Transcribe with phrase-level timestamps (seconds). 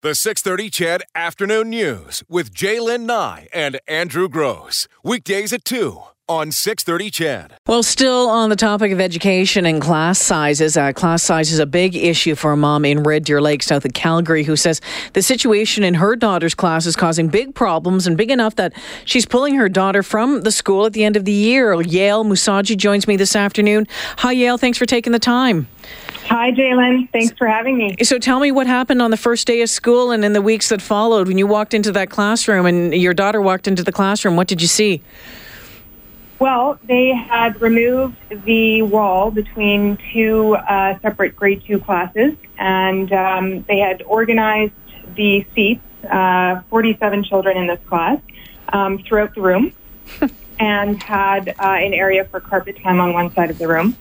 [0.00, 4.86] The 630 CHED Afternoon News with Jaylen Nye and Andrew Gross.
[5.02, 7.54] Weekdays at 2 on 630 CHED.
[7.66, 11.66] Well, still on the topic of education and class sizes, uh, class size is a
[11.66, 14.80] big issue for a mom in Red Deer Lake, south of Calgary, who says
[15.14, 18.74] the situation in her daughter's class is causing big problems and big enough that
[19.04, 21.74] she's pulling her daughter from the school at the end of the year.
[21.82, 23.88] Yale Musaji joins me this afternoon.
[24.18, 24.58] Hi, Yale.
[24.58, 25.66] Thanks for taking the time.
[26.28, 27.10] Hi, Jaylen.
[27.10, 27.96] Thanks for having me.
[28.02, 30.68] So tell me what happened on the first day of school and in the weeks
[30.68, 34.36] that followed when you walked into that classroom and your daughter walked into the classroom.
[34.36, 35.02] What did you see?
[36.38, 43.62] Well, they had removed the wall between two uh, separate grade two classes, and um,
[43.62, 44.74] they had organized
[45.16, 48.20] the seats, uh, 47 children in this class,
[48.68, 49.72] um, throughout the room,
[50.60, 53.96] and had uh, an area for carpet time on one side of the room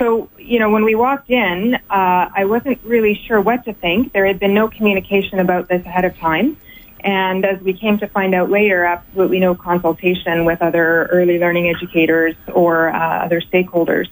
[0.00, 4.14] so, you know, when we walked in, uh, I wasn't really sure what to think.
[4.14, 6.56] There had been no communication about this ahead of time.
[7.00, 11.68] And as we came to find out later, absolutely no consultation with other early learning
[11.68, 14.08] educators or uh, other stakeholders.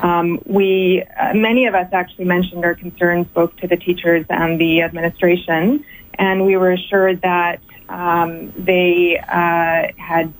[0.00, 4.58] Um, we, uh, many of us actually mentioned our concerns both to the teachers and
[4.58, 7.60] the administration, and we were assured that
[7.90, 10.32] um, they uh, had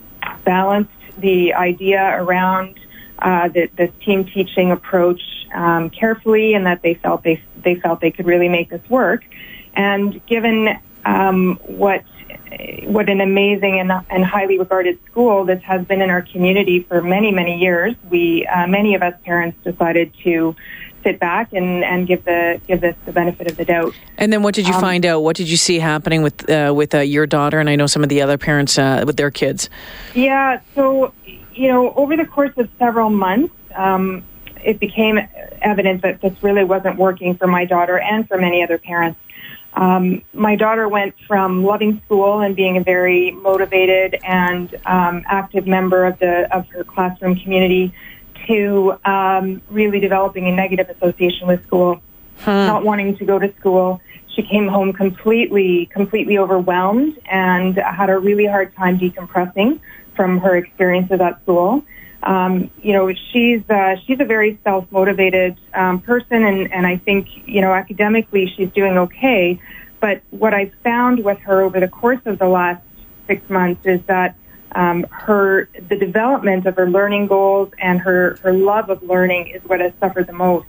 [0.45, 2.79] balanced the idea around
[3.19, 5.23] uh, the, the team teaching approach
[5.55, 9.25] um, carefully, and that they felt they they felt they could really make this work.
[9.75, 12.05] And given um, what
[12.85, 17.03] what an amazing and, and highly regarded school this has been in our community for
[17.03, 20.55] many many years, we uh, many of us parents decided to
[21.07, 23.95] sit back and, and give the give this the benefit of the doubt.
[24.19, 25.23] And then, what did you um, find out?
[25.23, 27.61] What did you see happening with uh, with uh, your daughter?
[27.61, 29.71] And I know some of the other parents uh, with their kids.
[30.15, 31.13] Yeah, so
[31.57, 34.25] you know, over the course of several months, um,
[34.63, 35.19] it became
[35.63, 39.19] evident that this really wasn't working for my daughter and for many other parents.
[39.75, 45.67] Um, my daughter went from loving school and being a very motivated and um, active
[45.67, 47.93] member of the of her classroom community
[48.47, 52.01] to um, really developing a negative association with school,
[52.39, 52.67] huh.
[52.67, 54.01] not wanting to go to school.
[54.37, 59.81] She came home completely, completely overwhelmed and had a really hard time decompressing
[60.15, 61.83] from her experiences at school.
[62.23, 66.99] Um, you know, she's uh, she's a very self motivated um, person, and and I
[66.99, 69.59] think you know academically she's doing okay.
[70.01, 72.83] But what I've found with her over the course of the last
[73.27, 74.37] six months is that
[74.73, 79.63] um, her the development of her learning goals and her her love of learning is
[79.65, 80.67] what has suffered the most.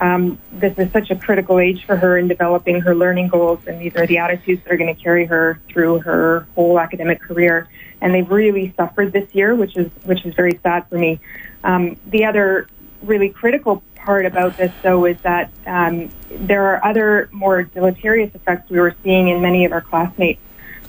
[0.00, 3.80] Um, this is such a critical age for her in developing her learning goals, and
[3.80, 7.68] these are the attitudes that are going to carry her through her whole academic career.
[8.00, 11.20] And they've really suffered this year, which is which is very sad for me.
[11.64, 12.68] Um, the other
[13.02, 18.70] really critical part about this, though, is that um, there are other more deleterious effects
[18.70, 20.40] we were seeing in many of our classmates,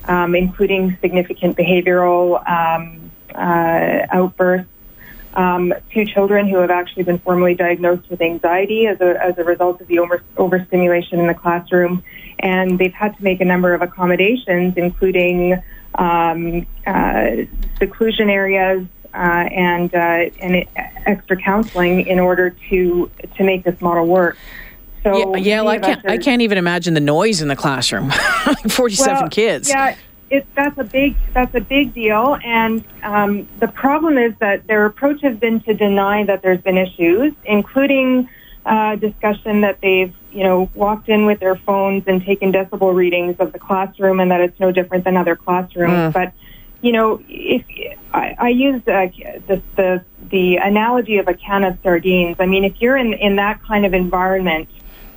[0.06, 4.70] um, including significant behavioral um, uh, outbursts
[5.38, 9.44] um, two children who have actually been formally diagnosed with anxiety as a, as a
[9.44, 12.04] result of the over, overstimulation in the classroom.
[12.40, 15.62] And they've had to make a number of accommodations, including
[15.96, 17.30] um, uh,
[17.78, 20.66] seclusion areas uh, and, uh, and
[21.06, 24.38] extra counseling in order to, to make this model work.
[25.04, 26.06] So yeah, yeah well, I can't.
[26.06, 28.10] Are, I can't even imagine the noise in the classroom.
[28.70, 29.70] Forty-seven well, kids.
[29.70, 29.96] Yeah,
[30.30, 34.86] it, that's a big that's a big deal, and um, the problem is that their
[34.86, 38.30] approach has been to deny that there's been issues, including
[38.66, 43.38] uh, discussion that they've you know walked in with their phones and taken decibel readings
[43.40, 45.92] of the classroom, and that it's no different than other classrooms.
[45.92, 46.14] Mm.
[46.14, 46.34] But
[46.82, 47.64] you know, if
[48.14, 49.08] I, I use uh,
[49.48, 53.38] the, the the analogy of a can of sardines, I mean, if you're in in
[53.38, 54.68] that kind of environment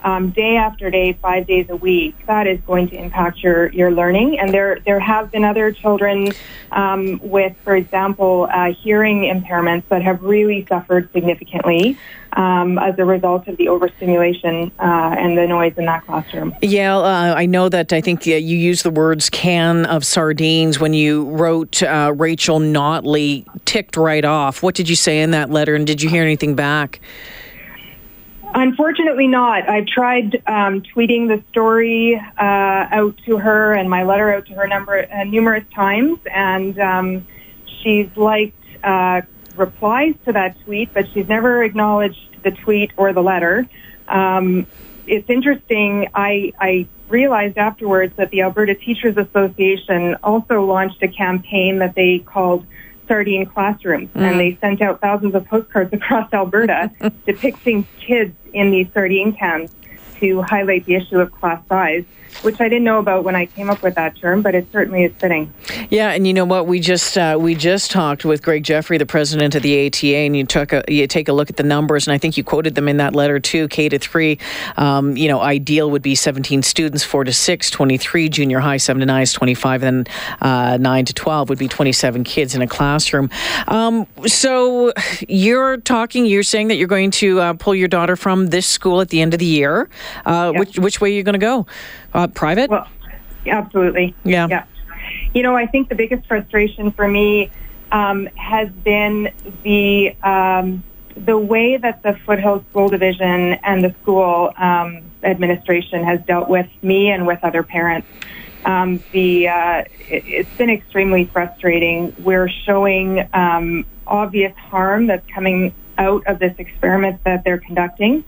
[0.03, 3.91] um, day after day, five days a week, that is going to impact your, your
[3.91, 4.39] learning.
[4.39, 6.33] And there, there have been other children
[6.73, 11.99] um, with, for example, uh, hearing impairments that have really suffered significantly
[12.33, 16.55] um, as a result of the overstimulation uh, and the noise in that classroom.
[16.63, 20.95] Yeah, uh, I know that I think you used the words can of sardines when
[20.95, 24.63] you wrote uh, Rachel Notley ticked right off.
[24.63, 27.01] What did you say in that letter, and did you hear anything back?
[28.53, 29.69] Unfortunately, not.
[29.69, 34.55] I've tried um, tweeting the story uh, out to her and my letter out to
[34.55, 37.27] her number uh, numerous times, and um,
[37.83, 39.23] she's liked uh,
[39.57, 43.69] replies to that tweet, but she's never acknowledged the tweet or the letter.
[44.09, 44.67] Um,
[45.07, 46.09] it's interesting.
[46.15, 52.19] I, I realized afterwards that the Alberta Teachers Association also launched a campaign that they
[52.21, 52.67] called
[53.11, 54.21] sardine classrooms, mm.
[54.21, 56.93] and they sent out thousands of postcards across Alberta
[57.27, 59.75] depicting kids in these sardine cans
[60.21, 62.05] to highlight the issue of class size.
[62.43, 65.05] which I didn't know about when I came up with that term, but it certainly
[65.05, 65.53] is fitting.
[65.91, 66.67] Yeah, and you know what?
[66.67, 70.37] We just uh, we just talked with Greg Jeffery, the president of the ATA, and
[70.37, 72.75] you took a you take a look at the numbers, and I think you quoted
[72.75, 73.69] them in that letter too.
[73.69, 74.39] K to three,
[74.77, 79.01] um, you know, ideal would be 17 students, four to six, 23 junior high, seven
[79.01, 82.63] to nine is 25, and then uh, nine to 12 would be 27 kids in
[82.63, 83.29] a classroom.
[83.69, 84.93] Um, so
[85.29, 89.01] you're talking, you're saying that you're going to uh, pull your daughter from this school
[89.01, 89.89] at the end of the year.
[90.25, 91.67] Uh, which which way are you going to go?
[92.13, 92.71] Uh, private?
[92.71, 92.89] Well,
[93.47, 94.15] absolutely.
[94.25, 94.47] Yeah.
[94.49, 94.65] Yeah.
[95.35, 97.51] You know, I think the biggest frustration for me
[97.93, 100.83] um, has been the um,
[101.17, 106.69] the way that the Foothill School Division and the school um, administration has dealt with
[106.83, 108.09] me and with other parents.
[108.65, 112.15] Um, the uh, it, it's been extremely frustrating.
[112.19, 118.25] We're showing um, obvious harm that's coming out of this experiment that they're conducting.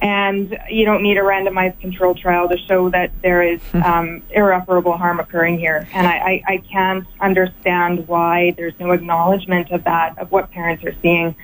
[0.00, 4.96] And you don't need a randomized control trial to show that there is um, irreparable
[4.96, 5.88] harm occurring here.
[5.92, 10.84] And I, I, I can't understand why there's no acknowledgement of that, of what parents
[10.84, 11.34] are seeing.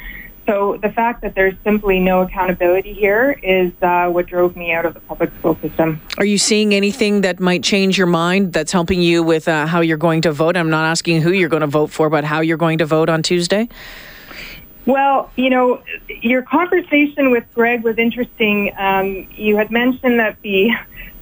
[0.46, 4.84] So the fact that there's simply no accountability here is uh, what drove me out
[4.84, 6.02] of the public school system.
[6.18, 9.80] Are you seeing anything that might change your mind that's helping you with uh, how
[9.80, 10.56] you're going to vote?
[10.56, 13.08] I'm not asking who you're going to vote for, but how you're going to vote
[13.08, 13.68] on Tuesday?
[14.86, 18.72] Well, you know, your conversation with Greg was interesting.
[18.76, 20.70] Um, you had mentioned that the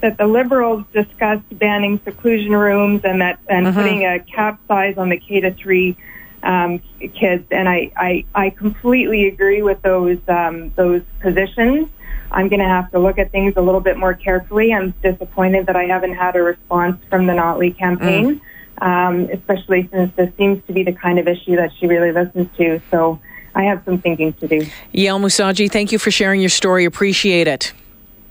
[0.00, 3.80] that the Liberals discussed banning seclusion rooms and that and Uh-huh.
[3.80, 5.96] putting a cap size on the K to three
[6.42, 6.80] um,
[7.14, 11.88] kids, and I, I I completely agree with those um, those positions.
[12.32, 14.72] I'm going to have to look at things a little bit more carefully.
[14.74, 18.40] I'm disappointed that I haven't had a response from the Notley campaign,
[18.78, 22.48] um, especially since this seems to be the kind of issue that she really listens
[22.56, 22.80] to.
[22.90, 23.20] So
[23.54, 24.60] I have some thinking to do.
[24.94, 26.84] Yael Musaji, thank you for sharing your story.
[26.84, 27.72] Appreciate it.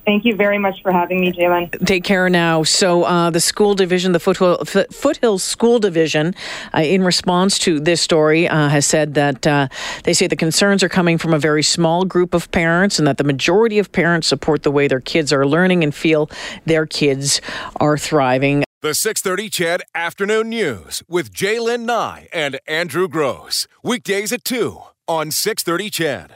[0.06, 1.85] Thank you very much for having me, Jalen.
[1.85, 2.63] Take care now.
[2.63, 6.33] So, uh, the school division, the Foothill, Foot- Foothills School Division,
[6.73, 9.68] uh, in response to this story, uh, has said that uh,
[10.03, 13.18] they say the concerns are coming from a very small group of parents and that
[13.19, 16.29] the majority of parents support the way their kids are learning and feel
[16.65, 17.39] their kids
[17.75, 18.63] are thriving.
[18.81, 23.68] The 630 CHED Afternoon News with Jaylen Nye and Andrew Gross.
[23.83, 26.29] Weekdays at 2 on 630 CHED.